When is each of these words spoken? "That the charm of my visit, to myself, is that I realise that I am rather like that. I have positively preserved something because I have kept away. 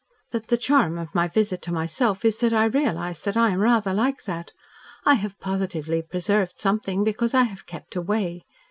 "That 0.31 0.47
the 0.47 0.57
charm 0.57 0.97
of 0.97 1.13
my 1.13 1.27
visit, 1.27 1.61
to 1.61 1.71
myself, 1.71 2.25
is 2.25 2.39
that 2.39 2.53
I 2.53 2.65
realise 2.65 3.21
that 3.21 3.37
I 3.37 3.51
am 3.51 3.59
rather 3.59 3.93
like 3.93 4.23
that. 4.23 4.51
I 5.05 5.13
have 5.13 5.39
positively 5.39 6.01
preserved 6.01 6.57
something 6.57 7.03
because 7.03 7.35
I 7.35 7.43
have 7.43 7.67
kept 7.67 7.95
away. 7.95 8.43